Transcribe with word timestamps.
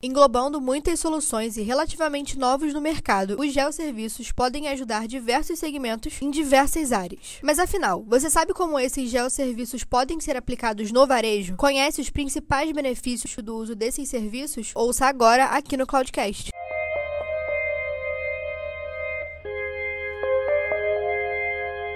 Englobando 0.00 0.60
muitas 0.60 1.00
soluções 1.00 1.56
e 1.56 1.62
relativamente 1.62 2.38
novos 2.38 2.72
no 2.72 2.80
mercado, 2.80 3.36
os 3.36 3.52
geoserviços 3.52 4.30
podem 4.30 4.68
ajudar 4.68 5.08
diversos 5.08 5.58
segmentos 5.58 6.22
em 6.22 6.30
diversas 6.30 6.92
áreas. 6.92 7.40
Mas 7.42 7.58
afinal, 7.58 8.04
você 8.06 8.30
sabe 8.30 8.54
como 8.54 8.78
esses 8.78 9.10
geoserviços 9.10 9.82
podem 9.82 10.20
ser 10.20 10.36
aplicados 10.36 10.92
no 10.92 11.04
varejo? 11.04 11.56
Conhece 11.56 12.00
os 12.00 12.10
principais 12.10 12.70
benefícios 12.70 13.34
do 13.44 13.56
uso 13.56 13.74
desses 13.74 14.08
serviços? 14.08 14.70
Ouça 14.72 15.04
agora 15.04 15.46
aqui 15.46 15.76
no 15.76 15.84
Cloudcast. 15.84 16.50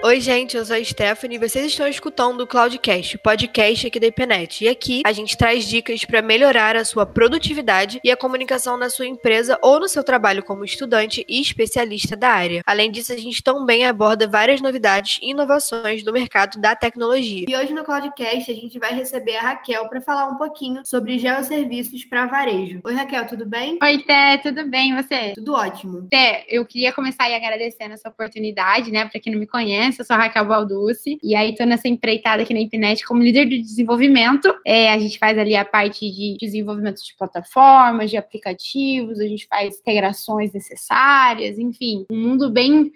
Oi, 0.05 0.19
gente, 0.19 0.57
eu 0.57 0.65
sou 0.65 0.75
a 0.75 0.83
Stephanie 0.83 1.37
e 1.37 1.39
vocês 1.39 1.67
estão 1.67 1.87
escutando 1.87 2.41
o 2.41 2.45
Cloudcast, 2.45 3.17
podcast 3.19 3.87
aqui 3.87 4.01
da 4.01 4.07
IPNET. 4.07 4.65
E 4.65 4.67
aqui 4.67 5.01
a 5.05 5.13
gente 5.13 5.37
traz 5.37 5.65
dicas 5.65 6.03
para 6.03 6.21
melhorar 6.21 6.75
a 6.75 6.83
sua 6.83 7.05
produtividade 7.05 8.01
e 8.03 8.11
a 8.11 8.17
comunicação 8.17 8.75
na 8.75 8.89
sua 8.89 9.07
empresa 9.07 9.57
ou 9.61 9.79
no 9.79 9.87
seu 9.87 10.03
trabalho 10.03 10.43
como 10.43 10.65
estudante 10.65 11.25
e 11.25 11.39
especialista 11.39 12.17
da 12.17 12.31
área. 12.31 12.61
Além 12.65 12.91
disso, 12.91 13.13
a 13.13 13.17
gente 13.17 13.41
também 13.41 13.85
aborda 13.85 14.27
várias 14.27 14.59
novidades 14.59 15.19
e 15.21 15.31
inovações 15.31 16.03
do 16.03 16.11
mercado 16.11 16.59
da 16.59 16.75
tecnologia. 16.75 17.45
E 17.47 17.55
hoje 17.55 17.73
no 17.73 17.85
Cloudcast 17.85 18.51
a 18.51 18.55
gente 18.55 18.77
vai 18.77 18.93
receber 18.93 19.37
a 19.37 19.41
Raquel 19.41 19.87
para 19.87 20.01
falar 20.01 20.27
um 20.27 20.35
pouquinho 20.35 20.81
sobre 20.83 21.17
geoserviços 21.17 22.03
para 22.03 22.25
varejo. 22.25 22.81
Oi, 22.83 22.93
Raquel, 22.93 23.25
tudo 23.25 23.45
bem? 23.45 23.79
Oi, 23.81 23.99
Té, 23.99 24.37
tudo 24.39 24.69
bem 24.69 24.91
e 24.91 25.01
você? 25.01 25.31
Tudo 25.33 25.53
ótimo. 25.53 26.09
Té, 26.11 26.43
eu 26.49 26.65
queria 26.65 26.91
começar 26.91 27.23
aí 27.23 27.35
agradecendo 27.35 27.93
essa 27.93 28.09
oportunidade, 28.09 28.91
né, 28.91 29.05
para 29.05 29.17
quem 29.21 29.31
não 29.31 29.39
me 29.39 29.47
conhece 29.47 29.92
eu 30.01 30.05
sou 30.05 30.15
Raquel 30.15 30.45
Balducci, 30.45 31.17
e 31.23 31.35
aí 31.35 31.55
tô 31.55 31.65
nessa 31.65 31.87
empreitada 31.87 32.43
aqui 32.43 32.53
na 32.53 32.59
Impinet 32.59 33.05
como 33.05 33.21
líder 33.21 33.47
de 33.47 33.61
desenvolvimento. 33.61 34.53
É, 34.65 34.91
a 34.91 34.97
gente 34.97 35.17
faz 35.17 35.37
ali 35.37 35.55
a 35.55 35.65
parte 35.65 36.09
de 36.11 36.37
desenvolvimento 36.39 37.03
de 37.03 37.15
plataformas, 37.17 38.09
de 38.09 38.17
aplicativos, 38.17 39.19
a 39.19 39.27
gente 39.27 39.47
faz 39.47 39.79
integrações 39.79 40.53
necessárias, 40.53 41.57
enfim, 41.57 42.05
um 42.11 42.17
mundo 42.17 42.49
bem 42.49 42.91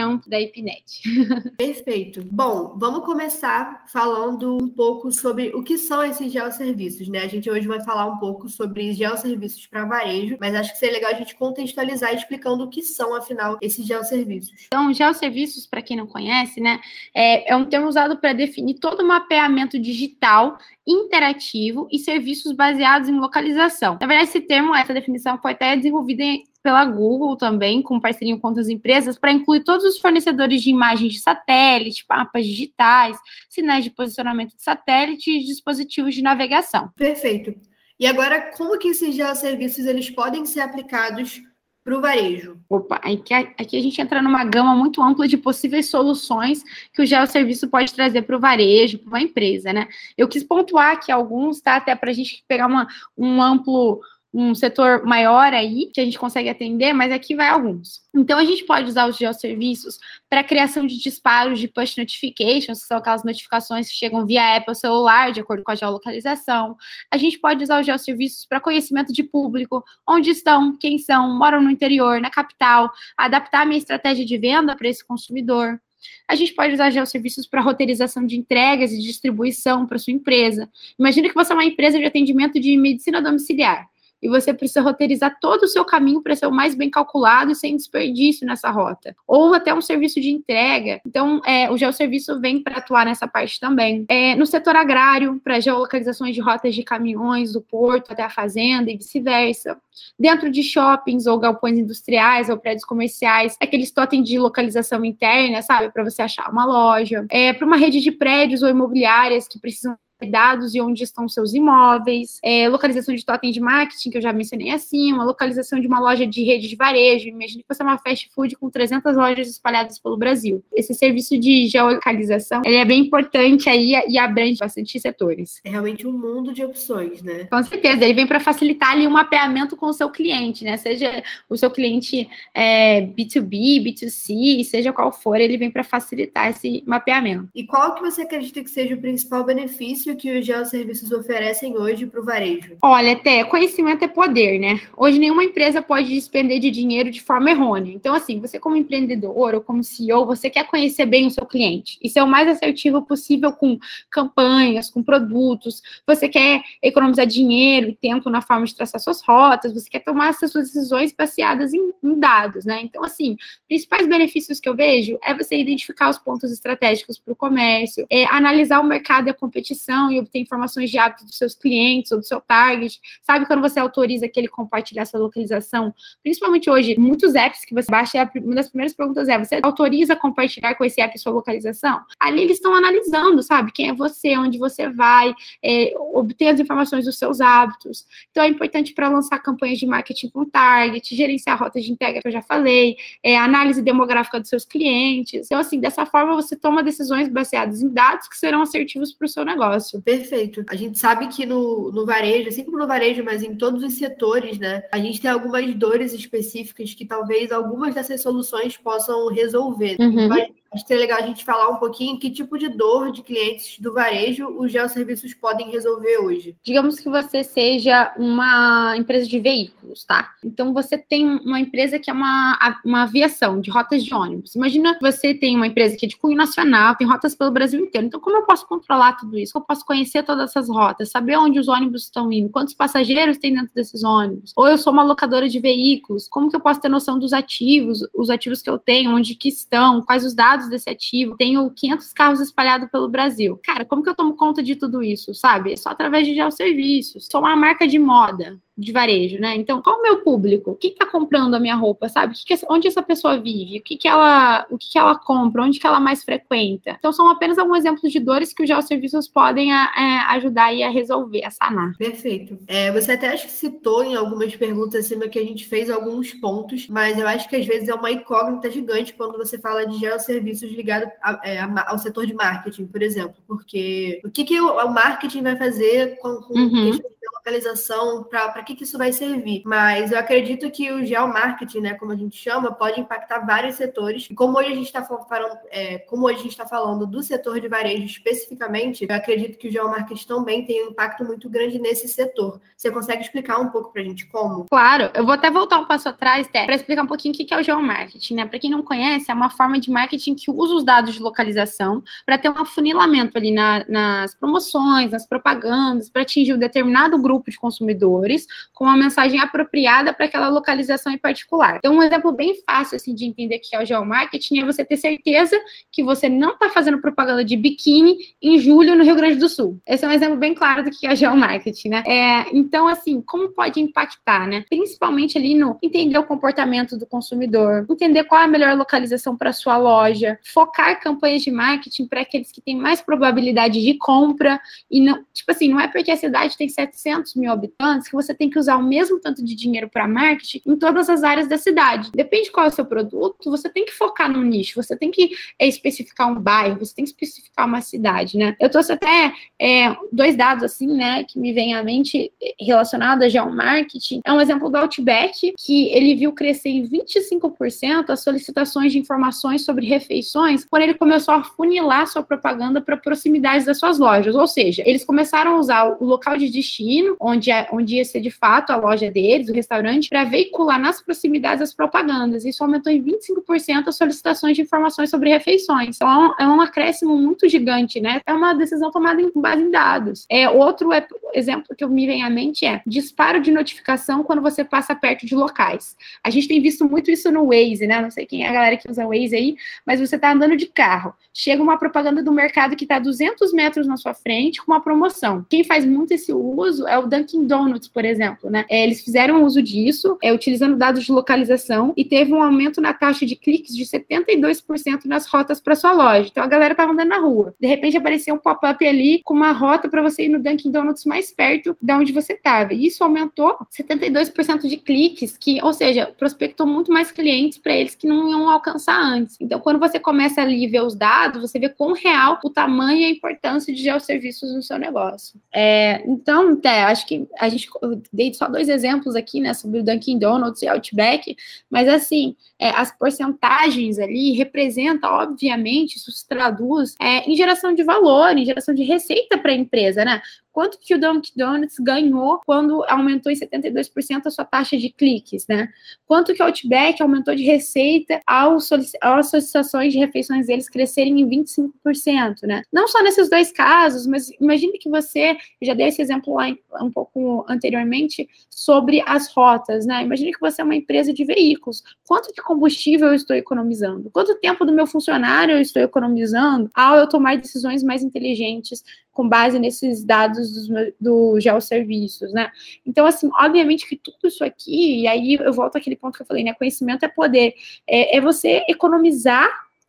amplo 0.00 0.30
da 0.30 0.40
IPNET. 0.40 1.02
Perfeito. 1.56 2.22
Bom, 2.30 2.74
vamos 2.76 3.04
começar 3.04 3.84
falando 3.86 4.56
um 4.56 4.68
pouco 4.68 5.12
sobre 5.12 5.52
o 5.54 5.62
que 5.62 5.78
são 5.78 6.02
esses 6.02 6.32
geoserviços, 6.32 7.08
né? 7.08 7.20
A 7.20 7.28
gente 7.28 7.50
hoje 7.50 7.66
vai 7.66 7.80
falar 7.82 8.06
um 8.06 8.18
pouco 8.18 8.48
sobre 8.48 8.92
geoserviços 8.92 9.66
para 9.66 9.84
varejo, 9.84 10.36
mas 10.40 10.54
acho 10.54 10.72
que 10.72 10.78
seria 10.78 10.96
legal 10.96 11.12
a 11.12 11.18
gente 11.18 11.34
contextualizar 11.36 12.14
explicando 12.14 12.64
o 12.64 12.70
que 12.70 12.82
são, 12.82 13.14
afinal, 13.14 13.58
esses 13.60 13.86
geoserviços. 13.86 14.66
Então, 14.66 14.92
geoserviços, 14.92 15.66
para 15.66 15.82
quem 15.82 15.96
não 15.96 16.06
conhece, 16.06 16.60
né, 16.60 16.80
é, 17.14 17.52
é 17.52 17.56
um 17.56 17.64
termo 17.64 17.88
usado 17.88 18.16
para 18.16 18.32
definir 18.32 18.74
todo 18.74 19.00
o 19.00 19.06
mapeamento 19.06 19.78
digital 19.78 20.58
interativo 20.86 21.88
e 21.90 21.98
serviços 21.98 22.52
baseados 22.52 23.08
em 23.08 23.18
localização. 23.18 23.98
Na 24.00 24.06
verdade, 24.06 24.30
esse 24.30 24.40
termo, 24.40 24.74
essa 24.74 24.94
definição 24.94 25.36
foi 25.38 25.52
até 25.52 25.76
desenvolvida 25.76 26.22
pela 26.62 26.84
Google 26.84 27.36
também, 27.36 27.82
com 27.82 28.00
parceria 28.00 28.38
com 28.38 28.48
outras 28.48 28.68
empresas, 28.68 29.18
para 29.18 29.32
incluir 29.32 29.64
todos 29.64 29.84
os 29.84 29.98
fornecedores 29.98 30.62
de 30.62 30.70
imagens 30.70 31.12
de 31.12 31.20
satélite, 31.20 32.04
mapas 32.08 32.44
digitais, 32.44 33.16
sinais 33.48 33.84
de 33.84 33.90
posicionamento 33.90 34.56
de 34.56 34.62
satélite 34.62 35.30
e 35.30 35.44
dispositivos 35.44 36.14
de 36.14 36.22
navegação. 36.22 36.90
Perfeito. 36.96 37.54
E 37.98 38.06
agora, 38.06 38.52
como 38.56 38.78
que 38.78 38.88
esses 38.88 39.14
geoserviços 39.14 39.86
eles 39.86 40.10
podem 40.10 40.44
ser 40.44 40.60
aplicados 40.60 41.40
para 41.86 41.96
o 41.96 42.00
varejo? 42.00 42.58
Opa, 42.68 42.96
aqui, 42.96 43.32
aqui 43.32 43.76
a 43.76 43.80
gente 43.80 44.00
entra 44.00 44.20
numa 44.20 44.44
gama 44.44 44.74
muito 44.74 45.00
ampla 45.00 45.28
de 45.28 45.36
possíveis 45.36 45.88
soluções 45.88 46.64
que 46.92 47.00
o 47.00 47.06
geoserviço 47.06 47.68
pode 47.68 47.94
trazer 47.94 48.22
para 48.22 48.36
o 48.36 48.40
varejo, 48.40 48.98
para 48.98 49.08
uma 49.08 49.20
empresa, 49.20 49.72
né? 49.72 49.86
Eu 50.18 50.26
quis 50.26 50.42
pontuar 50.42 50.94
aqui 50.94 51.12
alguns, 51.12 51.60
tá? 51.60 51.76
Até 51.76 51.94
para 51.94 52.10
a 52.10 52.12
gente 52.12 52.44
pegar 52.48 52.66
uma, 52.66 52.88
um 53.16 53.40
amplo 53.40 54.00
um 54.38 54.54
setor 54.54 55.02
maior 55.06 55.54
aí 55.54 55.90
que 55.94 55.98
a 55.98 56.04
gente 56.04 56.18
consegue 56.18 56.50
atender, 56.50 56.92
mas 56.92 57.10
aqui 57.10 57.34
vai 57.34 57.48
alguns. 57.48 58.02
Então, 58.14 58.38
a 58.38 58.44
gente 58.44 58.64
pode 58.64 58.86
usar 58.86 59.08
os 59.08 59.16
geoserviços 59.16 59.98
para 60.28 60.44
criação 60.44 60.86
de 60.86 60.98
disparos 60.98 61.58
de 61.58 61.66
push 61.66 61.96
notifications, 61.96 62.82
que 62.82 62.86
são 62.86 62.98
aquelas 62.98 63.24
notificações 63.24 63.88
que 63.88 63.94
chegam 63.94 64.26
via 64.26 64.42
app 64.56 64.66
ou 64.68 64.74
celular, 64.74 65.32
de 65.32 65.40
acordo 65.40 65.64
com 65.64 65.70
a 65.70 65.74
geolocalização. 65.74 66.76
A 67.10 67.16
gente 67.16 67.38
pode 67.38 67.64
usar 67.64 67.80
os 67.80 67.86
geoserviços 67.86 68.44
para 68.44 68.60
conhecimento 68.60 69.10
de 69.10 69.22
público, 69.22 69.82
onde 70.06 70.28
estão, 70.28 70.76
quem 70.76 70.98
são, 70.98 71.34
moram 71.34 71.62
no 71.62 71.70
interior, 71.70 72.20
na 72.20 72.28
capital, 72.28 72.92
adaptar 73.16 73.62
a 73.62 73.64
minha 73.64 73.78
estratégia 73.78 74.26
de 74.26 74.36
venda 74.36 74.76
para 74.76 74.86
esse 74.86 75.02
consumidor. 75.02 75.80
A 76.28 76.34
gente 76.34 76.52
pode 76.52 76.74
usar 76.74 76.90
geoserviços 76.90 77.46
para 77.46 77.62
roteirização 77.62 78.26
de 78.26 78.36
entregas 78.36 78.92
e 78.92 79.00
distribuição 79.00 79.86
para 79.86 79.98
sua 79.98 80.12
empresa. 80.12 80.68
Imagina 80.98 81.26
que 81.26 81.34
você 81.34 81.52
é 81.54 81.56
uma 81.56 81.64
empresa 81.64 81.98
de 81.98 82.04
atendimento 82.04 82.60
de 82.60 82.76
medicina 82.76 83.22
domiciliar 83.22 83.88
e 84.22 84.28
você 84.28 84.52
precisa 84.52 84.80
roteirizar 84.80 85.36
todo 85.40 85.64
o 85.64 85.68
seu 85.68 85.84
caminho 85.84 86.22
para 86.22 86.34
ser 86.34 86.46
o 86.46 86.52
mais 86.52 86.74
bem 86.74 86.90
calculado 86.90 87.52
e 87.52 87.54
sem 87.54 87.76
desperdício 87.76 88.46
nessa 88.46 88.70
rota. 88.70 89.14
Ou 89.26 89.54
até 89.54 89.74
um 89.74 89.80
serviço 89.80 90.20
de 90.20 90.30
entrega. 90.30 91.00
Então, 91.06 91.40
é, 91.44 91.70
o 91.70 91.76
geoserviço 91.76 92.40
vem 92.40 92.62
para 92.62 92.78
atuar 92.78 93.04
nessa 93.04 93.28
parte 93.28 93.60
também. 93.60 94.04
É, 94.08 94.34
no 94.34 94.46
setor 94.46 94.76
agrário, 94.76 95.40
para 95.42 95.60
geolocalizações 95.60 96.34
de 96.34 96.40
rotas 96.40 96.74
de 96.74 96.82
caminhões 96.82 97.52
do 97.52 97.60
porto 97.60 98.12
até 98.12 98.22
a 98.22 98.30
fazenda 98.30 98.90
e 98.90 98.96
vice-versa. 98.96 99.76
Dentro 100.18 100.50
de 100.50 100.62
shoppings 100.62 101.26
ou 101.26 101.38
galpões 101.38 101.78
industriais 101.78 102.48
ou 102.48 102.58
prédios 102.58 102.84
comerciais, 102.84 103.56
aqueles 103.60 103.90
totem 103.90 104.22
de 104.22 104.38
localização 104.38 105.04
interna, 105.04 105.62
sabe, 105.62 105.90
para 105.90 106.04
você 106.04 106.22
achar 106.22 106.50
uma 106.50 106.64
loja. 106.64 107.26
É, 107.30 107.52
para 107.52 107.66
uma 107.66 107.76
rede 107.76 108.00
de 108.00 108.12
prédios 108.12 108.62
ou 108.62 108.68
imobiliárias 108.68 109.48
que 109.48 109.58
precisam 109.58 109.96
dados 110.24 110.74
e 110.74 110.80
onde 110.80 111.02
estão 111.02 111.28
seus 111.28 111.52
imóveis, 111.52 112.38
é, 112.42 112.68
localização 112.68 113.14
de 113.14 113.24
totem 113.24 113.50
de 113.50 113.60
marketing, 113.60 114.10
que 114.10 114.18
eu 114.18 114.22
já 114.22 114.32
mencionei 114.32 114.70
acima, 114.70 115.24
localização 115.24 115.78
de 115.78 115.86
uma 115.86 116.00
loja 116.00 116.26
de 116.26 116.42
rede 116.42 116.68
de 116.68 116.76
varejo, 116.76 117.28
imagine 117.28 117.62
que 117.62 117.74
você 117.74 117.82
é 117.82 117.86
uma 117.86 117.98
fast 117.98 118.30
food 118.34 118.56
com 118.56 118.70
300 118.70 119.16
lojas 119.16 119.48
espalhadas 119.48 119.98
pelo 119.98 120.16
Brasil. 120.16 120.64
Esse 120.74 120.94
serviço 120.94 121.38
de 121.38 121.66
geolocalização, 121.68 122.62
ele 122.64 122.76
é 122.76 122.84
bem 122.84 123.00
importante 123.00 123.68
aí 123.68 123.92
e 124.08 124.18
abrange 124.18 124.58
bastante 124.58 124.98
setores. 124.98 125.60
É 125.64 125.70
realmente 125.70 126.06
um 126.06 126.12
mundo 126.12 126.52
de 126.52 126.64
opções, 126.64 127.22
né? 127.22 127.44
Com 127.44 127.62
certeza, 127.62 128.04
ele 128.04 128.14
vem 128.14 128.26
para 128.26 128.40
facilitar 128.40 128.92
ali 128.92 129.06
o 129.06 129.10
um 129.10 129.12
mapeamento 129.12 129.76
com 129.76 129.86
o 129.86 129.92
seu 129.92 130.10
cliente, 130.10 130.64
né? 130.64 130.76
Seja 130.76 131.22
o 131.48 131.56
seu 131.56 131.70
cliente 131.70 132.28
é, 132.54 133.02
B2B, 133.02 133.82
B2C, 133.82 134.64
seja 134.64 134.92
qual 134.92 135.12
for, 135.12 135.40
ele 135.40 135.56
vem 135.56 135.70
para 135.70 135.84
facilitar 135.84 136.50
esse 136.50 136.82
mapeamento. 136.86 137.48
E 137.54 137.64
qual 137.64 137.94
que 137.94 138.02
você 138.02 138.22
acredita 138.22 138.62
que 138.62 138.70
seja 138.70 138.94
o 138.94 139.00
principal 139.00 139.44
benefício 139.44 140.05
benefício 140.06 140.16
que 140.16 140.38
os 140.38 140.46
geoserviços 140.46 141.10
oferecem 141.10 141.76
hoje 141.76 142.06
para 142.06 142.20
o 142.20 142.24
varejo? 142.24 142.76
Olha, 142.82 143.12
até 143.12 143.42
conhecimento 143.44 144.04
é 144.04 144.08
poder, 144.08 144.58
né? 144.58 144.80
Hoje 144.96 145.18
nenhuma 145.18 145.42
empresa 145.42 145.82
pode 145.82 146.08
despender 146.08 146.60
de 146.60 146.70
dinheiro 146.70 147.10
de 147.10 147.20
forma 147.20 147.50
errônea. 147.50 147.92
Então, 147.92 148.14
assim, 148.14 148.40
você 148.40 148.58
como 148.58 148.76
empreendedor 148.76 149.54
ou 149.54 149.60
como 149.60 149.82
CEO, 149.82 150.24
você 150.24 150.48
quer 150.48 150.66
conhecer 150.66 151.06
bem 151.06 151.26
o 151.26 151.30
seu 151.30 151.44
cliente 151.44 151.98
e 152.02 152.08
ser 152.08 152.22
o 152.22 152.26
mais 152.26 152.48
assertivo 152.48 153.02
possível 153.02 153.52
com 153.52 153.78
campanhas, 154.10 154.90
com 154.90 155.02
produtos. 155.02 155.82
Você 156.06 156.28
quer 156.28 156.62
economizar 156.82 157.26
dinheiro 157.26 157.88
e 157.88 157.94
tempo 157.94 158.30
na 158.30 158.40
forma 158.40 158.66
de 158.66 158.74
traçar 158.74 159.00
suas 159.00 159.22
rotas. 159.22 159.72
Você 159.72 159.88
quer 159.88 160.00
tomar 160.00 160.28
essas 160.28 160.52
suas 160.52 160.66
decisões 160.66 161.12
baseadas 161.12 161.74
em, 161.74 161.92
em 162.02 162.18
dados, 162.18 162.64
né? 162.64 162.80
Então, 162.82 163.02
assim, 163.02 163.36
principais 163.66 164.06
benefícios 164.06 164.60
que 164.60 164.68
eu 164.68 164.76
vejo 164.76 165.18
é 165.22 165.34
você 165.34 165.56
identificar 165.56 166.10
os 166.10 166.18
pontos 166.18 166.52
estratégicos 166.52 167.18
para 167.18 167.32
o 167.32 167.36
comércio, 167.36 168.06
é 168.10 168.24
analisar 168.26 168.80
o 168.80 168.84
mercado 168.84 169.28
e 169.28 169.30
a 169.30 169.34
competição 169.34 169.95
e 170.10 170.18
obter 170.18 170.38
informações 170.38 170.90
de 170.90 170.98
hábitos 170.98 171.26
dos 171.26 171.36
seus 171.36 171.54
clientes 171.54 172.12
ou 172.12 172.18
do 172.18 172.24
seu 172.24 172.40
target. 172.40 173.00
Sabe 173.22 173.46
quando 173.46 173.60
você 173.60 173.80
autoriza 173.80 174.28
que 174.28 174.38
ele 174.38 174.48
compartilhe 174.48 175.00
essa 175.00 175.18
localização? 175.18 175.94
Principalmente 176.22 176.70
hoje, 176.70 176.98
muitos 176.98 177.34
apps 177.34 177.64
que 177.64 177.74
você 177.74 177.90
baixa, 177.90 178.30
uma 178.36 178.54
das 178.54 178.68
primeiras 178.68 178.94
perguntas 178.94 179.28
é: 179.28 179.38
você 179.38 179.60
autoriza 179.62 180.14
compartilhar 180.14 180.74
com 180.74 180.84
esse 180.84 181.00
app 181.00 181.18
sua 181.18 181.32
localização? 181.32 182.00
Ali 182.20 182.42
eles 182.42 182.56
estão 182.56 182.74
analisando, 182.74 183.42
sabe? 183.42 183.72
Quem 183.72 183.88
é 183.88 183.94
você, 183.94 184.36
onde 184.36 184.58
você 184.58 184.88
vai, 184.88 185.34
é, 185.62 185.94
obter 186.18 186.48
as 186.48 186.60
informações 186.60 187.04
dos 187.04 187.18
seus 187.18 187.40
hábitos. 187.40 188.06
Então 188.30 188.42
é 188.42 188.48
importante 188.48 188.92
para 188.92 189.08
lançar 189.08 189.38
campanhas 189.38 189.78
de 189.78 189.86
marketing 189.86 190.28
com 190.28 190.44
target, 190.44 191.14
gerenciar 191.14 191.58
rotas 191.58 191.84
de 191.84 191.92
entrega 191.92 192.20
que 192.20 192.28
eu 192.28 192.32
já 192.32 192.42
falei, 192.42 192.96
é, 193.22 193.36
análise 193.38 193.82
demográfica 193.82 194.40
dos 194.40 194.48
seus 194.48 194.64
clientes. 194.64 195.46
Então, 195.46 195.58
assim, 195.58 195.80
dessa 195.80 196.06
forma 196.06 196.34
você 196.34 196.56
toma 196.56 196.82
decisões 196.82 197.28
baseadas 197.28 197.82
em 197.82 197.88
dados 197.88 198.28
que 198.28 198.36
serão 198.36 198.62
assertivos 198.62 199.12
para 199.12 199.26
o 199.26 199.28
seu 199.28 199.44
negócio. 199.44 200.00
Perfeito. 200.02 200.64
A 200.68 200.76
gente 200.76 200.98
sabe 200.98 201.28
que 201.28 201.44
no, 201.44 201.90
no 201.92 202.06
varejo, 202.06 202.48
assim 202.48 202.64
como 202.64 202.78
no 202.78 202.86
varejo, 202.86 203.22
mas 203.24 203.42
em 203.42 203.54
todos 203.54 203.82
os 203.82 203.94
setores, 203.94 204.58
né, 204.58 204.82
a 204.92 204.98
gente 204.98 205.20
tem 205.20 205.30
algumas 205.30 205.72
dores 205.74 206.12
específicas 206.12 206.94
que 206.94 207.04
talvez 207.04 207.52
algumas 207.52 207.94
dessas 207.94 208.22
soluções 208.22 208.76
possam 208.76 209.28
resolver. 209.28 209.96
Uhum. 210.00 210.28
A 210.65 210.65
Acho 210.76 210.84
que 210.84 210.92
é 210.92 210.96
legal 210.98 211.18
a 211.18 211.26
gente 211.26 211.42
falar 211.42 211.70
um 211.70 211.76
pouquinho 211.76 212.18
que 212.18 212.30
tipo 212.30 212.58
de 212.58 212.68
dor 212.68 213.10
de 213.10 213.22
clientes 213.22 213.78
do 213.80 213.94
varejo 213.94 214.46
os 214.58 214.70
geosserviços 214.70 215.32
podem 215.32 215.70
resolver 215.70 216.18
hoje. 216.18 216.54
Digamos 216.62 217.00
que 217.00 217.08
você 217.08 217.42
seja 217.42 218.14
uma 218.18 218.94
empresa 218.94 219.26
de 219.26 219.40
veículos, 219.40 220.04
tá? 220.04 220.34
Então 220.44 220.74
você 220.74 220.98
tem 220.98 221.24
uma 221.24 221.58
empresa 221.58 221.98
que 221.98 222.10
é 222.10 222.12
uma, 222.12 222.58
uma 222.84 223.04
aviação 223.04 223.58
de 223.58 223.70
rotas 223.70 224.04
de 224.04 224.12
ônibus. 224.12 224.54
Imagina 224.54 224.94
que 224.94 225.00
você 225.00 225.32
tem 225.32 225.56
uma 225.56 225.66
empresa 225.66 225.96
que 225.96 226.04
é 226.04 226.08
de 226.10 226.18
cunho 226.18 226.36
nacional, 226.36 226.94
tem 226.94 227.06
rotas 227.06 227.34
pelo 227.34 227.50
Brasil 227.50 227.80
inteiro. 227.80 228.08
Então, 228.08 228.20
como 228.20 228.36
eu 228.36 228.42
posso 228.42 228.66
controlar 228.66 229.14
tudo 229.14 229.38
isso? 229.38 229.56
Eu 229.56 229.62
posso 229.62 229.82
conhecer 229.86 230.24
todas 230.24 230.50
essas 230.50 230.68
rotas, 230.68 231.10
saber 231.10 231.38
onde 231.38 231.58
os 231.58 231.68
ônibus 231.68 232.02
estão 232.02 232.30
indo, 232.30 232.50
quantos 232.50 232.74
passageiros 232.74 233.38
tem 233.38 233.54
dentro 233.54 233.74
desses 233.74 234.04
ônibus? 234.04 234.52
Ou 234.54 234.68
eu 234.68 234.76
sou 234.76 234.92
uma 234.92 235.02
locadora 235.02 235.48
de 235.48 235.58
veículos, 235.58 236.28
como 236.28 236.50
que 236.50 236.56
eu 236.56 236.60
posso 236.60 236.82
ter 236.82 236.90
noção 236.90 237.18
dos 237.18 237.32
ativos, 237.32 238.06
os 238.14 238.28
ativos 238.28 238.60
que 238.60 238.68
eu 238.68 238.78
tenho, 238.78 239.16
onde 239.16 239.34
que 239.34 239.48
estão, 239.48 240.02
quais 240.02 240.22
os 240.22 240.34
dados 240.34 240.65
desse 240.68 240.90
ativo? 240.90 241.36
Tenho 241.36 241.70
500 241.70 242.12
carros 242.12 242.40
espalhados 242.40 242.88
pelo 242.90 243.08
Brasil. 243.08 243.58
Cara, 243.62 243.84
como 243.84 244.02
que 244.02 244.08
eu 244.10 244.14
tomo 244.14 244.36
conta 244.36 244.62
de 244.62 244.76
tudo 244.76 245.02
isso, 245.02 245.34
sabe? 245.34 245.72
É 245.72 245.76
só 245.76 245.90
através 245.90 246.26
de 246.26 246.34
geosserviços. 246.34 247.28
Sou 247.30 247.40
uma 247.40 247.56
marca 247.56 247.86
de 247.86 247.98
moda 247.98 248.60
de 248.76 248.92
varejo, 248.92 249.38
né? 249.38 249.56
Então, 249.56 249.80
qual 249.80 249.96
é 249.96 249.98
o 249.98 250.02
meu 250.02 250.22
público? 250.22 250.76
Quem 250.78 250.90
está 250.90 251.06
comprando 251.06 251.54
a 251.54 251.60
minha 251.60 251.74
roupa, 251.74 252.08
sabe? 252.08 252.34
Que 252.34 252.44
que, 252.44 252.66
onde 252.68 252.88
essa 252.88 253.02
pessoa 253.02 253.38
vive? 253.38 253.78
O 253.78 253.82
que, 253.82 253.96
que 253.96 254.06
ela, 254.06 254.66
o 254.70 254.76
que, 254.76 254.90
que 254.90 254.98
ela 254.98 255.18
compra? 255.18 255.62
Onde 255.62 255.80
que 255.80 255.86
ela 255.86 255.98
mais 255.98 256.22
frequenta? 256.22 256.96
Então, 256.98 257.12
são 257.12 257.28
apenas 257.30 257.58
alguns 257.58 257.78
exemplos 257.78 258.12
de 258.12 258.20
dores 258.20 258.52
que 258.52 258.62
os 258.62 258.68
geosserviços 258.68 259.28
podem 259.28 259.72
é, 259.72 259.86
ajudar 260.28 260.66
a 260.66 260.90
resolver, 260.90 261.44
a 261.44 261.50
sanar. 261.50 261.96
Perfeito. 261.96 262.58
É, 262.66 262.92
você 262.92 263.12
até 263.12 263.28
acho 263.28 263.46
que 263.46 263.52
citou 263.52 264.04
em 264.04 264.14
algumas 264.14 264.54
perguntas 264.54 265.06
acima 265.06 265.28
que 265.28 265.38
a 265.38 265.44
gente 265.44 265.66
fez 265.66 265.88
alguns 265.88 266.34
pontos, 266.34 266.86
mas 266.88 267.18
eu 267.18 267.26
acho 267.26 267.48
que 267.48 267.56
às 267.56 267.64
vezes 267.64 267.88
é 267.88 267.94
uma 267.94 268.10
incógnita 268.10 268.70
gigante 268.70 269.14
quando 269.14 269.38
você 269.38 269.58
fala 269.58 269.86
de 269.86 269.98
geosserviços 269.98 270.70
ligados 270.70 271.08
é, 271.44 271.60
ao 271.60 271.98
setor 271.98 272.26
de 272.26 272.34
marketing, 272.34 272.86
por 272.86 273.02
exemplo, 273.02 273.36
porque 273.46 274.20
o 274.24 274.30
que, 274.30 274.44
que 274.44 274.60
o, 274.60 274.66
o 274.66 274.92
marketing 274.92 275.42
vai 275.42 275.56
fazer 275.56 276.18
com, 276.18 276.36
com 276.42 276.54
uhum. 276.54 276.98
Localização 277.46 278.24
para 278.24 278.62
que, 278.62 278.74
que 278.74 278.82
isso 278.82 278.98
vai 278.98 279.12
servir. 279.12 279.62
Mas 279.64 280.10
eu 280.10 280.18
acredito 280.18 280.68
que 280.70 280.90
o 280.90 281.04
geomarketing, 281.04 281.80
né, 281.80 281.94
como 281.94 282.10
a 282.12 282.16
gente 282.16 282.36
chama, 282.36 282.72
pode 282.72 283.00
impactar 283.00 283.46
vários 283.46 283.76
setores. 283.76 284.26
E 284.28 284.34
como 284.34 284.58
hoje 284.58 284.72
a 284.72 284.74
gente 284.74 284.86
está 284.86 285.02
falando, 285.04 285.58
é, 285.70 285.98
como 285.98 286.26
hoje 286.26 286.40
a 286.40 286.42
gente 286.42 286.50
está 286.50 286.66
falando 286.66 287.06
do 287.06 287.22
setor 287.22 287.60
de 287.60 287.68
varejo 287.68 288.04
especificamente, 288.04 289.06
eu 289.08 289.14
acredito 289.14 289.58
que 289.58 289.68
o 289.68 289.70
geomarketing 289.70 290.26
também 290.26 290.64
tem 290.64 290.86
um 290.86 290.90
impacto 290.90 291.24
muito 291.24 291.48
grande 291.48 291.78
nesse 291.78 292.08
setor. 292.08 292.60
Você 292.76 292.90
consegue 292.90 293.22
explicar 293.22 293.58
um 293.60 293.68
pouco 293.68 293.92
para 293.92 294.02
a 294.02 294.04
gente 294.04 294.26
como? 294.26 294.66
Claro, 294.68 295.10
eu 295.14 295.24
vou 295.24 295.34
até 295.34 295.50
voltar 295.50 295.78
um 295.78 295.86
passo 295.86 296.08
atrás, 296.08 296.48
para 296.48 296.74
explicar 296.74 297.02
um 297.02 297.06
pouquinho 297.06 297.32
o 297.32 297.36
que 297.36 297.54
é 297.54 297.58
o 297.58 297.62
geomarketing, 297.62 298.34
né? 298.34 298.46
Para 298.46 298.58
quem 298.58 298.70
não 298.70 298.82
conhece, 298.82 299.30
é 299.30 299.34
uma 299.34 299.50
forma 299.50 299.78
de 299.78 299.90
marketing 299.90 300.34
que 300.34 300.50
usa 300.50 300.74
os 300.74 300.84
dados 300.84 301.14
de 301.14 301.22
localização 301.22 302.02
para 302.24 302.38
ter 302.38 302.48
um 302.48 302.58
afunilamento 302.58 303.36
ali 303.36 303.52
na, 303.52 303.84
nas 303.88 304.34
promoções, 304.34 305.10
nas 305.10 305.26
propagandas, 305.26 306.08
para 306.08 306.22
atingir 306.22 306.54
um 306.54 306.58
determinado 306.58 307.18
grupo 307.18 307.35
de 307.44 307.58
consumidores 307.58 308.46
com 308.74 308.84
uma 308.84 308.96
mensagem 308.96 309.40
apropriada 309.40 310.12
para 310.12 310.26
aquela 310.26 310.48
localização 310.48 311.12
em 311.12 311.18
particular. 311.18 311.76
Então, 311.76 311.94
um 311.94 312.02
exemplo 312.02 312.32
bem 312.32 312.54
fácil 312.64 312.96
assim, 312.96 313.14
de 313.14 313.24
entender 313.24 313.58
que 313.58 313.74
é 313.74 313.82
o 313.82 313.84
geomarketing 313.84 314.60
é 314.60 314.64
você 314.64 314.84
ter 314.84 314.96
certeza 314.96 315.58
que 315.90 316.02
você 316.02 316.28
não 316.28 316.52
está 316.52 316.68
fazendo 316.70 317.00
propaganda 317.00 317.44
de 317.44 317.56
biquíni 317.56 318.16
em 318.40 318.58
julho 318.58 318.94
no 318.94 319.04
Rio 319.04 319.16
Grande 319.16 319.36
do 319.36 319.48
Sul. 319.48 319.80
Esse 319.86 320.04
é 320.04 320.08
um 320.08 320.12
exemplo 320.12 320.36
bem 320.36 320.54
claro 320.54 320.84
do 320.84 320.90
que 320.90 321.06
é 321.06 321.12
o 321.12 321.16
geomarketing, 321.16 321.88
né? 321.88 322.02
É, 322.06 322.46
então, 322.52 322.88
assim, 322.88 323.20
como 323.20 323.50
pode 323.50 323.80
impactar, 323.80 324.46
né? 324.46 324.64
Principalmente 324.68 325.38
ali 325.38 325.54
no 325.54 325.78
entender 325.82 326.18
o 326.18 326.24
comportamento 326.24 326.96
do 326.96 327.06
consumidor, 327.06 327.86
entender 327.88 328.24
qual 328.24 328.40
é 328.40 328.44
a 328.44 328.48
melhor 328.48 328.76
localização 328.76 329.36
para 329.36 329.52
sua 329.52 329.76
loja, 329.76 330.38
focar 330.44 331.00
campanhas 331.00 331.42
de 331.42 331.50
marketing 331.50 332.06
para 332.06 332.20
aqueles 332.20 332.52
que 332.52 332.60
têm 332.60 332.76
mais 332.76 333.00
probabilidade 333.00 333.82
de 333.82 333.94
compra 333.94 334.60
e 334.90 335.00
não, 335.00 335.24
tipo 335.32 335.50
assim, 335.50 335.68
não 335.68 335.80
é 335.80 335.88
porque 335.88 336.10
a 336.10 336.16
cidade 336.16 336.56
tem 336.56 336.68
700 336.68 337.25
mil 337.34 337.50
habitantes 337.50 338.08
que 338.08 338.14
você 338.14 338.34
tem 338.34 338.50
que 338.50 338.58
usar 338.58 338.76
o 338.76 338.82
mesmo 338.82 339.20
tanto 339.20 339.44
de 339.44 339.54
dinheiro 339.54 339.88
para 339.88 340.06
marketing 340.06 340.62
em 340.66 340.76
todas 340.76 341.08
as 341.08 341.22
áreas 341.22 341.48
da 341.48 341.58
cidade. 341.58 342.10
Depende 342.12 342.50
qual 342.50 342.66
é 342.66 342.68
o 342.68 342.72
seu 342.72 342.84
produto, 342.84 343.50
você 343.50 343.68
tem 343.68 343.84
que 343.84 343.92
focar 343.92 344.30
no 344.30 344.42
nicho, 344.42 344.80
você 344.80 344.96
tem 344.96 345.10
que 345.10 345.30
é, 345.58 345.66
especificar 345.66 346.30
um 346.30 346.40
bairro, 346.40 346.78
você 346.78 346.94
tem 346.94 347.04
que 347.04 347.10
especificar 347.10 347.66
uma 347.66 347.80
cidade, 347.80 348.36
né? 348.36 348.56
Eu 348.60 348.70
trouxe 348.70 348.92
até 348.92 349.32
é, 349.60 349.96
dois 350.12 350.36
dados 350.36 350.64
assim, 350.64 350.86
né, 350.86 351.24
que 351.24 351.38
me 351.38 351.52
vêm 351.52 351.74
à 351.74 351.82
mente 351.82 352.32
relacionados 352.60 353.32
já 353.32 353.42
ao 353.42 353.52
marketing. 353.52 354.20
É 354.24 354.32
um 354.32 354.40
exemplo 354.40 354.70
do 354.70 354.76
Outback, 354.76 355.54
que 355.58 355.88
ele 355.88 356.14
viu 356.14 356.32
crescer 356.32 356.68
em 356.68 356.86
25% 356.86 358.10
as 358.10 358.22
solicitações 358.22 358.92
de 358.92 358.98
informações 358.98 359.64
sobre 359.64 359.86
refeições 359.86 360.64
quando 360.64 360.82
ele 360.82 360.94
começou 360.94 361.34
a 361.34 361.42
funilar 361.42 362.06
sua 362.06 362.22
propaganda 362.22 362.80
para 362.80 362.96
proximidades 362.96 363.66
das 363.66 363.78
suas 363.78 363.98
lojas. 363.98 364.34
Ou 364.34 364.46
seja, 364.46 364.82
eles 364.86 365.04
começaram 365.04 365.56
a 365.56 365.58
usar 365.58 365.96
o 366.00 366.04
local 366.04 366.36
de 366.36 366.48
destino, 366.48 367.15
onde, 367.20 367.50
é, 367.50 367.68
onde 367.72 367.96
ia 367.96 368.04
ser 368.04 368.20
de 368.20 368.30
fato 368.30 368.70
a 368.70 368.76
loja 368.76 369.10
deles, 369.10 369.48
o 369.48 369.52
restaurante, 369.52 370.08
para 370.08 370.24
veicular 370.24 370.80
nas 370.80 371.00
proximidades 371.02 371.62
as 371.62 371.74
propagandas. 371.74 372.44
Isso 372.44 372.62
aumentou 372.62 372.92
em 372.92 373.02
25% 373.02 373.88
as 373.88 373.96
solicitações 373.96 374.56
de 374.56 374.62
informações 374.62 375.10
sobre 375.10 375.30
refeições. 375.30 375.96
Então, 375.96 376.34
é 376.38 376.46
um 376.46 376.60
acréscimo 376.60 377.16
muito 377.16 377.48
gigante, 377.48 378.00
né? 378.00 378.20
É 378.26 378.32
uma 378.32 378.52
decisão 378.54 378.90
tomada 378.90 379.20
em 379.20 379.30
base 379.34 379.62
em 379.62 379.70
dados. 379.70 380.26
É, 380.30 380.48
outro 380.48 380.92
é, 380.92 381.06
exemplo 381.34 381.74
que 381.76 381.86
me 381.86 382.06
vem 382.06 382.22
à 382.22 382.30
mente 382.30 382.64
é 382.64 382.82
disparo 382.86 383.40
de 383.40 383.50
notificação 383.50 384.22
quando 384.22 384.42
você 384.42 384.64
passa 384.64 384.94
perto 384.94 385.26
de 385.26 385.34
locais. 385.34 385.96
A 386.22 386.30
gente 386.30 386.48
tem 386.48 386.60
visto 386.60 386.84
muito 386.88 387.10
isso 387.10 387.30
no 387.30 387.46
Waze, 387.46 387.86
né? 387.86 388.00
Não 388.00 388.10
sei 388.10 388.26
quem 388.26 388.44
é 388.44 388.48
a 388.48 388.52
galera 388.52 388.76
que 388.76 388.90
usa 388.90 389.06
Waze 389.06 389.34
aí, 389.34 389.56
mas 389.84 390.00
você 390.00 390.16
está 390.16 390.32
andando 390.32 390.56
de 390.56 390.66
carro. 390.66 391.14
Chega 391.32 391.62
uma 391.62 391.78
propaganda 391.78 392.22
do 392.22 392.32
mercado 392.32 392.76
que 392.76 392.84
está 392.84 392.98
200 392.98 393.52
metros 393.52 393.86
na 393.86 393.96
sua 393.96 394.14
frente 394.14 394.64
com 394.64 394.72
uma 394.72 394.80
promoção. 394.80 395.44
Quem 395.48 395.64
faz 395.64 395.84
muito 395.84 396.12
esse 396.12 396.32
uso 396.32 396.86
é 396.86 396.95
o 396.98 397.06
Dunkin' 397.06 397.46
Donuts, 397.46 397.88
por 397.88 398.04
exemplo, 398.04 398.50
né? 398.50 398.64
É, 398.68 398.82
eles 398.84 399.02
fizeram 399.02 399.44
uso 399.44 399.62
disso, 399.62 400.18
é, 400.22 400.32
utilizando 400.32 400.76
dados 400.76 401.04
de 401.04 401.12
localização, 401.12 401.92
e 401.96 402.04
teve 402.04 402.32
um 402.32 402.42
aumento 402.42 402.80
na 402.80 402.92
taxa 402.92 403.26
de 403.26 403.36
cliques 403.36 403.74
de 403.74 403.84
72% 403.84 405.04
nas 405.06 405.26
rotas 405.26 405.60
para 405.60 405.74
sua 405.74 405.92
loja. 405.92 406.28
Então 406.30 406.42
a 406.42 406.46
galera 406.46 406.72
estava 406.72 406.92
andando 406.92 407.08
na 407.08 407.18
rua. 407.18 407.54
De 407.60 407.66
repente 407.66 407.96
apareceu 407.96 408.34
um 408.34 408.38
pop-up 408.38 408.86
ali 408.86 409.20
com 409.24 409.34
uma 409.34 409.52
rota 409.52 409.88
para 409.88 410.02
você 410.02 410.24
ir 410.24 410.28
no 410.28 410.42
Dunkin' 410.42 410.70
Donuts 410.70 411.04
mais 411.04 411.32
perto 411.32 411.76
de 411.80 411.92
onde 411.92 412.12
você 412.12 412.32
estava. 412.32 412.74
E 412.74 412.86
isso 412.86 413.02
aumentou 413.02 413.56
72% 413.72 414.68
de 414.68 414.76
cliques, 414.76 415.36
que, 415.36 415.62
ou 415.62 415.72
seja, 415.72 416.06
prospectou 416.18 416.66
muito 416.66 416.92
mais 416.92 417.10
clientes 417.10 417.58
para 417.58 417.74
eles 417.74 417.94
que 417.94 418.06
não 418.06 418.28
iam 418.30 418.48
alcançar 418.48 419.00
antes. 419.00 419.36
Então, 419.40 419.60
quando 419.60 419.78
você 419.78 419.98
começa 419.98 420.40
ali 420.42 420.66
ver 420.66 420.82
os 420.82 420.94
dados, 420.94 421.42
você 421.42 421.58
vê 421.58 421.68
quão 421.68 421.92
real 421.92 422.38
o 422.44 422.50
tamanho 422.50 423.00
e 423.00 423.04
a 423.04 423.10
importância 423.10 423.72
de 423.72 423.82
geosserviços 423.82 424.54
no 424.54 424.62
seu 424.62 424.78
negócio. 424.78 425.40
É, 425.52 426.02
então, 426.06 426.52
até, 426.52 426.84
acho 426.86 427.06
que 427.06 427.26
a 427.38 427.48
gente 427.48 427.68
dei 428.12 428.32
só 428.34 428.48
dois 428.48 428.68
exemplos 428.68 429.14
aqui, 429.14 429.40
né, 429.40 429.54
sobre 429.54 429.80
o 429.80 429.82
Dunkin' 429.84 430.18
Donuts 430.18 430.62
e 430.62 430.68
Outback, 430.68 431.36
mas 431.70 431.88
assim, 431.88 432.34
é, 432.58 432.70
as 432.70 432.96
porcentagens 432.96 433.98
ali 433.98 434.32
representam, 434.32 435.10
obviamente, 435.10 435.96
isso 435.96 436.10
se 436.10 436.26
traduz 436.26 436.94
é, 437.00 437.30
em 437.30 437.36
geração 437.36 437.74
de 437.74 437.82
valor, 437.82 438.36
em 438.36 438.44
geração 438.44 438.74
de 438.74 438.82
receita 438.82 439.38
para 439.38 439.52
a 439.52 439.56
empresa, 439.56 440.04
né? 440.04 440.22
Quanto 440.56 440.78
que 440.80 440.94
o 440.94 440.98
Dunkin' 440.98 441.32
Donuts 441.36 441.78
ganhou 441.78 442.40
quando 442.46 442.82
aumentou 442.88 443.30
em 443.30 443.34
72% 443.34 444.22
a 444.24 444.30
sua 444.30 444.42
taxa 444.46 444.78
de 444.78 444.88
cliques, 444.88 445.46
né? 445.46 445.68
Quanto 446.06 446.32
que 446.32 446.42
o 446.42 446.46
Outback 446.46 447.02
aumentou 447.02 447.34
de 447.34 447.42
receita 447.42 448.22
ao, 448.26 448.56
as 448.56 449.28
solicitações 449.28 449.92
de 449.92 449.98
refeições 449.98 450.46
deles 450.46 450.70
crescerem 450.70 451.20
em 451.20 451.28
25%, 451.28 452.44
né? 452.44 452.62
Não 452.72 452.88
só 452.88 453.02
nesses 453.02 453.28
dois 453.28 453.52
casos, 453.52 454.06
mas 454.06 454.30
imagine 454.40 454.78
que 454.78 454.88
você, 454.88 455.36
já 455.60 455.74
dei 455.74 455.88
esse 455.88 456.00
exemplo 456.00 456.32
lá 456.32 456.46
um 456.80 456.90
pouco 456.90 457.44
anteriormente, 457.46 458.26
sobre 458.48 459.02
as 459.06 459.30
rotas, 459.34 459.84
né? 459.84 460.04
Imagine 460.04 460.32
que 460.32 460.40
você 460.40 460.62
é 460.62 460.64
uma 460.64 460.74
empresa 460.74 461.12
de 461.12 461.22
veículos. 461.22 461.82
Quanto 462.08 462.32
de 462.32 462.40
combustível 462.40 463.08
eu 463.08 463.14
estou 463.14 463.36
economizando? 463.36 464.10
Quanto 464.10 464.34
tempo 464.40 464.64
do 464.64 464.72
meu 464.72 464.86
funcionário 464.86 465.56
eu 465.56 465.60
estou 465.60 465.82
economizando 465.82 466.70
ao 466.74 466.96
eu 466.96 467.06
tomar 467.06 467.36
decisões 467.36 467.82
mais 467.82 468.02
inteligentes 468.02 468.82
com 469.16 469.26
base 469.26 469.58
nesses 469.58 470.04
dados 470.04 470.52
dos, 470.52 470.68
do 471.00 471.40
geosserviços, 471.40 472.34
né? 472.34 472.52
Então, 472.84 473.06
assim, 473.06 473.30
obviamente 473.40 473.88
que 473.88 473.96
tudo 473.96 474.28
isso 474.28 474.44
aqui, 474.44 475.00
e 475.00 475.08
aí 475.08 475.38
eu 475.40 475.54
volto 475.54 475.76
àquele 475.76 475.96
ponto 475.96 476.16
que 476.16 476.22
eu 476.22 476.26
falei, 476.26 476.44
né? 476.44 476.52
Conhecimento 476.52 477.02
é 477.02 477.08
poder, 477.08 477.54
é, 477.86 478.18
é 478.18 478.20
você 478.20 478.62
economizar 478.68 479.48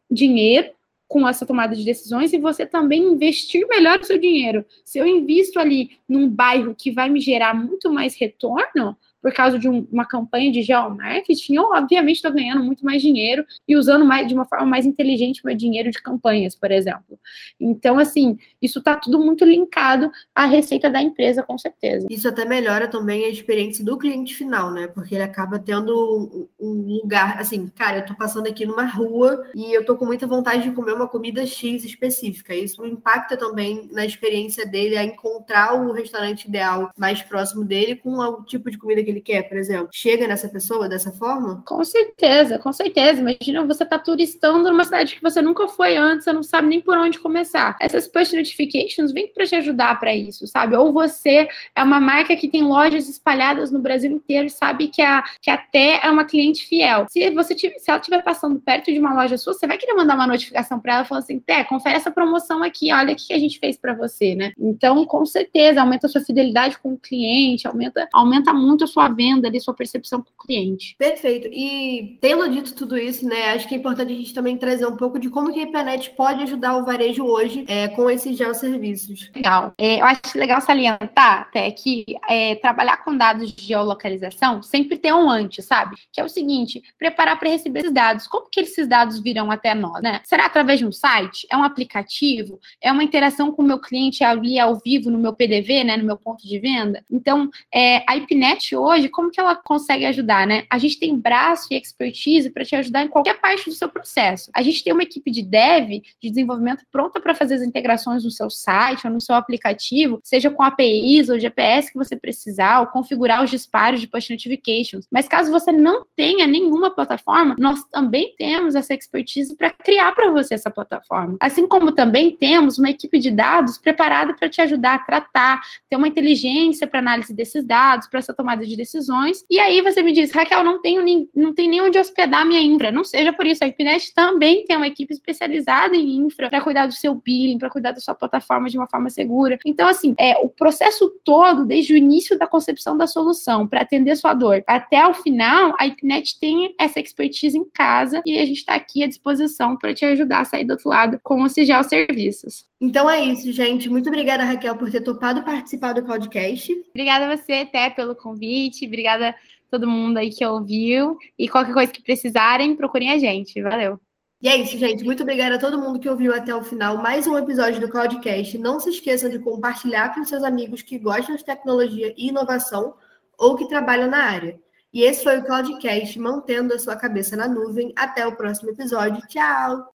dinheiro 0.10 0.72
com 1.10 1.28
essa 1.28 1.46
tomada 1.46 1.76
de 1.76 1.84
decisões 1.84 2.32
e 2.32 2.38
você 2.38 2.66
também 2.66 3.04
investir 3.04 3.68
melhor 3.68 4.00
o 4.00 4.06
seu 4.06 4.18
dinheiro. 4.18 4.66
Se 4.86 4.98
eu 4.98 5.06
invisto 5.06 5.60
ali 5.60 5.98
num 6.08 6.30
bairro 6.30 6.74
que 6.74 6.90
vai 6.90 7.10
me 7.10 7.20
gerar 7.20 7.54
muito 7.54 7.92
mais 7.92 8.16
retorno, 8.16 8.96
por 9.28 9.34
causa 9.34 9.60
de 9.60 9.68
um, 9.68 9.86
uma 9.92 10.06
campanha 10.06 10.50
de 10.50 10.62
geomarketing, 10.62 11.56
eu 11.56 11.64
obviamente 11.64 12.16
estou 12.16 12.32
ganhando 12.32 12.64
muito 12.64 12.86
mais 12.86 13.02
dinheiro 13.02 13.46
e 13.68 13.76
usando 13.76 14.06
mais 14.06 14.26
de 14.26 14.34
uma 14.34 14.46
forma 14.46 14.66
mais 14.66 14.86
inteligente 14.86 15.42
meu 15.44 15.54
dinheiro 15.54 15.92
de 15.92 16.02
campanhas, 16.02 16.56
por 16.56 16.72
exemplo. 16.72 17.20
Então, 17.60 18.00
assim, 18.00 18.38
isso 18.62 18.80
está 18.80 18.96
tudo 18.96 19.20
muito 19.20 19.44
linkado 19.44 20.10
à 20.34 20.46
receita 20.46 20.90
da 20.90 21.02
empresa, 21.02 21.44
com 21.44 21.58
certeza. 21.58 22.08
Isso 22.10 22.26
até 22.26 22.46
melhora 22.46 22.88
também 22.88 23.26
a 23.26 23.28
experiência 23.28 23.84
do 23.84 23.98
cliente 23.98 24.34
final, 24.34 24.72
né? 24.72 24.88
Porque 24.88 25.16
ele 25.16 25.26
acaba 25.26 25.60
tendo 25.60 26.48
um 26.58 27.00
lugar, 27.02 27.38
assim, 27.38 27.68
cara, 27.68 27.98
eu 27.98 28.06
tô 28.06 28.16
passando 28.16 28.48
aqui 28.48 28.66
numa 28.66 28.86
rua 28.86 29.46
e 29.54 29.74
eu 29.74 29.86
tô 29.86 29.98
com 29.98 30.06
muita 30.06 30.26
vontade 30.26 30.64
de 30.64 30.72
comer 30.72 30.94
uma 30.94 31.10
comida 31.10 31.46
X 31.46 31.84
específica. 31.84 32.56
Isso 32.56 32.86
impacta 32.86 33.36
também 33.36 33.90
na 33.92 34.06
experiência 34.06 34.66
dele 34.66 34.96
a 34.96 35.04
encontrar 35.04 35.74
o 35.74 35.92
restaurante 35.92 36.46
ideal 36.46 36.92
mais 36.98 37.22
próximo 37.22 37.66
dele 37.66 37.98
com 37.98 38.12
o 38.20 38.44
tipo 38.46 38.72
de 38.72 38.78
comida 38.78 39.04
que 39.04 39.10
ele 39.10 39.17
quer, 39.22 39.44
por 39.44 39.58
exemplo. 39.58 39.90
Chega 39.92 40.28
nessa 40.28 40.50
pessoa 40.50 40.90
dessa 40.90 41.12
forma? 41.12 41.64
Com 41.66 41.84
certeza, 41.84 42.60
com 42.60 42.72
certeza. 42.74 43.22
Imagina 43.22 43.66
você 43.66 43.86
tá 43.86 44.00
turistando 44.00 44.70
numa 44.70 44.84
cidade 44.84 45.16
que 45.16 45.22
você 45.22 45.42
nunca 45.42 45.68
foi 45.68 45.96
antes, 45.96 46.24
você 46.24 46.34
não 46.34 46.44
sabe 46.44 46.68
nem 46.68 46.82
por 46.82 46.98
onde 46.98 47.20
começar. 47.20 47.76
Essas 47.80 48.08
push 48.08 48.34
notifications 48.34 49.12
vêm 49.12 49.28
para 49.28 49.46
te 49.46 49.56
ajudar 49.56 50.00
para 50.00 50.16
isso, 50.16 50.48
sabe? 50.48 50.76
Ou 50.76 50.92
você 50.92 51.48
é 51.76 51.84
uma 51.84 52.00
marca 52.00 52.36
que 52.36 52.48
tem 52.48 52.64
lojas 52.64 53.10
espalhadas 53.10 53.72
no 53.72 53.80
Brasil 53.80 54.12
inteiro 54.12 54.50
sabe 54.50 54.88
que 54.88 55.02
a, 55.02 55.24
que 55.42 55.50
até 55.50 56.00
é 56.04 56.10
uma 56.10 56.26
cliente 56.26 56.66
fiel. 56.66 57.06
Se 57.10 57.30
você 57.32 57.58
se 57.58 57.72
ela 57.88 58.00
estiver 58.00 58.22
passando 58.24 58.60
perto 58.60 58.92
de 58.92 59.00
uma 59.00 59.14
loja 59.14 59.38
sua, 59.38 59.54
você 59.54 59.68
vai 59.68 59.78
querer 59.78 59.94
mandar 59.94 60.16
uma 60.16 60.28
notificação 60.28 60.80
para 60.80 60.96
ela 60.96 61.06
falando 61.06 61.24
assim: 61.24 61.40
Té, 61.40 61.64
confere 61.64 61.96
essa 61.96 62.12
promoção 62.12 62.64
aqui, 62.64 62.92
olha 62.92 63.14
o 63.14 63.16
que 63.16 63.34
a 63.34 63.40
gente 63.40 63.60
fez 63.60 63.78
para 63.78 63.94
você, 63.94 64.36
né? 64.36 64.54
Então, 64.58 65.06
com 65.06 65.26
certeza, 65.26 65.82
aumenta 65.82 66.08
a 66.08 66.10
sua 66.10 66.22
fidelidade 66.22 66.78
com 66.80 66.94
o 66.94 66.98
cliente, 66.98 67.68
aumenta, 67.68 68.08
aumenta 68.14 68.54
muito 68.54 68.84
a 68.84 68.88
sua 68.88 68.97
venda 69.08 69.48
ali, 69.48 69.60
sua 69.60 69.74
percepção 69.74 70.22
com 70.22 70.30
o 70.30 70.46
cliente. 70.46 70.96
Perfeito. 70.98 71.48
E 71.52 72.18
tendo 72.22 72.50
dito 72.50 72.74
tudo 72.74 72.98
isso, 72.98 73.28
né, 73.28 73.52
acho 73.52 73.68
que 73.68 73.76
é 73.76 73.78
importante 73.78 74.14
a 74.14 74.16
gente 74.16 74.34
também 74.34 74.58
trazer 74.58 74.86
um 74.86 74.96
pouco 74.96 75.20
de 75.20 75.30
como 75.30 75.54
que 75.54 75.60
a 75.60 75.64
IPNET 75.64 76.12
pode 76.12 76.44
ajudar 76.44 76.78
o 76.78 76.86
varejo 76.86 77.26
hoje 77.26 77.66
é, 77.68 77.88
com 77.90 78.10
esses 78.10 78.38
geosserviços. 78.38 79.30
Legal. 79.36 79.74
É, 79.78 80.02
eu 80.02 80.06
acho 80.06 80.22
legal 80.36 80.62
salientar 80.62 81.42
até 81.42 81.70
que 81.72 82.06
é, 82.30 82.56
trabalhar 82.56 82.98
com 83.04 83.16
dados 83.16 83.52
de 83.52 83.66
geolocalização 83.66 84.62
sempre 84.64 84.98
tem 84.98 85.14
um 85.14 85.30
antes, 85.30 85.66
sabe? 85.66 85.96
Que 86.12 86.22
é 86.22 86.24
o 86.24 86.30
seguinte, 86.30 86.82
preparar 86.98 87.38
para 87.40 87.50
receber 87.50 87.80
esses 87.80 87.94
dados. 87.94 88.28
Como 88.28 88.50
que 88.50 88.62
esses 88.62 88.88
dados 88.88 89.20
virão 89.20 89.52
até 89.52 89.74
nós, 89.74 90.02
né? 90.02 90.22
Será 90.24 90.46
através 90.46 90.80
de 90.80 90.86
um 90.86 90.92
site? 90.92 91.48
É 91.52 91.58
um 91.58 91.64
aplicativo? 91.64 92.60
É 92.82 92.92
uma 92.92 93.04
interação 93.04 93.52
com 93.52 93.62
o 93.62 93.66
meu 93.66 93.80
cliente 93.80 94.24
ali 94.24 94.60
ao 94.60 94.76
vivo 94.76 95.10
no 95.10 95.18
meu 95.18 95.34
PDV, 95.34 95.84
né, 95.84 95.98
no 95.98 96.06
meu 96.06 96.18
ponto 96.18 96.48
de 96.48 96.60
venda? 96.60 97.04
Então, 97.10 97.50
é, 97.74 98.04
a 98.08 98.16
IPNET 98.16 98.76
hoje, 98.76 98.87
como 99.10 99.32
que 99.32 99.40
ela 99.40 99.56
consegue 99.56 100.06
ajudar, 100.06 100.46
né? 100.46 100.66
A 100.70 100.78
gente 100.78 101.00
tem 101.00 101.18
braço 101.18 101.68
e 101.72 101.76
expertise 101.76 102.50
para 102.50 102.66
te 102.66 102.76
ajudar 102.76 103.04
em 103.04 103.08
qualquer 103.08 103.40
parte 103.40 103.70
do 103.70 103.76
seu 103.76 103.90
processo. 103.90 104.50
A 104.56 104.62
gente 104.62 104.84
tem 104.84 104.94
uma 104.94 105.04
equipe 105.04 105.30
de 105.32 105.42
dev, 105.42 106.02
de 106.22 106.30
desenvolvimento 106.30 106.86
pronta 106.92 107.20
para 107.20 107.36
fazer 107.36 107.56
as 107.56 107.62
integrações 107.62 108.24
no 108.24 108.32
seu 108.32 108.50
site 108.50 109.06
ou 109.06 109.14
no 109.14 109.22
seu 109.22 109.36
aplicativo, 109.36 110.20
seja 110.24 110.50
com 110.50 110.64
APIs 110.64 111.30
ou 111.30 111.40
GPS 111.40 111.92
que 111.92 111.98
você 111.98 112.16
precisar, 112.16 112.80
ou 112.80 112.88
configurar 112.88 113.44
os 113.44 113.50
disparos 113.50 114.00
de 114.00 114.08
push 114.08 114.30
notifications. 114.30 115.06
Mas 115.12 115.28
caso 115.28 115.52
você 115.52 115.72
não 115.72 116.06
tenha 116.16 116.48
nenhuma 116.48 116.90
plataforma, 116.90 117.56
nós 117.60 117.84
também 117.92 118.34
temos 118.38 118.76
essa 118.76 118.94
expertise 118.94 119.56
para 119.56 119.70
criar 119.70 120.14
para 120.14 120.32
você 120.32 120.54
essa 120.54 120.72
plataforma. 120.72 121.38
Assim 121.40 121.68
como 121.68 121.92
também 121.92 122.32
temos 122.32 122.78
uma 122.78 122.90
equipe 122.90 123.20
de 123.20 123.32
dados 123.32 123.78
preparada 123.78 124.34
para 124.34 124.50
te 124.50 124.62
ajudar 124.62 124.96
a 124.96 125.00
tratar, 125.00 125.62
ter 125.90 125.96
uma 125.96 126.08
inteligência 126.08 126.88
para 126.88 127.00
análise 127.00 127.34
desses 127.34 127.66
dados, 127.66 128.08
para 128.08 128.20
essa 128.20 128.34
tomada 128.34 128.66
de 128.66 128.76
decisões. 128.78 129.44
E 129.50 129.60
aí 129.60 129.82
você 129.82 130.02
me 130.02 130.14
diz, 130.14 130.32
Raquel, 130.32 130.64
não 130.64 130.82
tenho 130.82 131.04
nem, 131.04 131.28
não 131.36 131.54
tem 131.54 131.68
nem 131.68 131.82
onde 131.82 132.00
hospedar 132.00 132.46
minha 132.46 132.62
infra. 132.62 132.92
Não 132.92 133.04
seja 133.04 133.34
por 133.34 133.46
isso, 133.46 133.64
a 133.64 133.68
IPNET 133.68 134.14
também 134.14 134.64
tem 134.66 134.78
uma 134.78 134.88
equipe 134.88 135.14
especializada 135.14 135.96
em 135.96 136.18
infra 136.18 136.50
para 136.50 136.62
cuidar 136.62 136.86
do 136.86 136.94
seu 136.94 137.16
billing, 137.16 137.58
para 137.58 137.70
cuidar 137.70 137.92
da 137.92 138.00
sua 138.00 138.16
plataforma 138.16 138.70
de 138.70 138.78
uma 138.78 138.88
forma 138.88 139.10
segura. 139.10 139.58
Então, 139.66 139.88
assim, 139.88 140.16
é 140.18 140.38
o 140.38 140.48
processo 140.48 141.10
todo, 141.26 141.66
desde 141.66 141.94
o 141.94 141.98
início 141.98 142.38
da 142.38 142.48
concepção 142.48 142.96
da 142.96 143.08
solução, 143.08 143.68
para 143.68 143.82
atender 143.82 144.16
sua 144.16 144.34
dor, 144.34 144.64
até 144.68 145.06
o 145.08 145.14
final, 145.14 145.76
a 145.80 145.88
IPNET 145.88 146.40
tem 146.40 146.76
essa 146.80 147.00
expertise 147.00 147.58
em 147.58 147.66
casa 147.66 148.22
e 148.26 148.38
a 148.38 148.46
gente 148.46 148.58
está 148.58 148.76
aqui 148.76 149.04
à 149.04 149.08
disposição 149.08 149.76
para 149.76 149.94
te 149.94 150.06
ajudar 150.06 150.42
a 150.42 150.46
sair 150.46 150.64
do 150.64 150.72
outro 150.72 150.90
lado 150.90 151.20
com 151.24 151.42
o 151.42 151.50
Sigel 151.50 151.84
Serviços. 151.84 152.66
Então 152.80 153.10
é 153.10 153.24
isso, 153.24 153.52
gente. 153.52 153.90
Muito 153.90 154.08
obrigada, 154.08 154.44
Raquel, 154.44 154.76
por 154.76 154.92
ter 154.92 155.02
topado 155.02 155.44
participar 155.44 155.94
do 155.94 156.04
podcast. 156.04 156.72
Obrigada 156.90 157.26
a 157.26 157.36
você, 157.36 157.66
Té, 157.66 157.90
pelo 157.90 158.16
convite. 158.16 158.86
Obrigada 158.86 159.30
a 159.30 159.36
todo 159.72 159.88
mundo 159.88 160.18
aí 160.18 160.30
que 160.30 160.46
ouviu. 160.46 161.18
E 161.38 161.50
qualquer 161.50 161.74
coisa 161.74 161.92
que 161.92 162.04
precisarem, 162.04 162.76
procurem 162.76 163.12
a 163.12 163.18
gente. 163.18 163.62
Valeu. 163.62 164.00
E 164.40 164.48
é 164.48 164.56
isso, 164.56 164.78
gente. 164.78 165.04
Muito 165.04 165.24
obrigada 165.24 165.56
a 165.56 165.60
todo 165.60 165.80
mundo 165.80 166.00
que 166.00 166.08
ouviu 166.08 166.32
até 166.32 166.54
o 166.54 166.64
final 166.64 166.98
mais 166.98 167.26
um 167.26 167.36
episódio 167.36 167.82
do 167.82 167.90
Cloudcast. 167.90 168.56
Não 168.60 168.80
se 168.80 168.92
esqueça 168.92 169.28
de 169.28 169.40
compartilhar 169.40 170.14
com 170.14 170.24
seus 170.24 170.44
amigos 170.44 170.84
que 170.84 171.00
gostam 171.00 171.36
de 171.36 171.44
tecnologia 171.44 172.14
e 172.16 172.28
inovação 172.28 172.94
ou 173.36 173.56
que 173.56 173.68
trabalham 173.68 174.08
na 174.08 174.24
área. 174.24 174.60
E 174.94 175.02
esse 175.02 175.24
foi 175.24 175.40
o 175.40 175.44
Cloudcast, 175.44 176.20
mantendo 176.20 176.76
a 176.76 176.80
sua 176.80 176.96
cabeça 176.96 177.36
na 177.36 177.48
nuvem. 177.48 177.92
Até 177.96 178.28
o 178.28 178.36
próximo 178.36 178.70
episódio. 178.70 179.26
Tchau! 179.28 179.84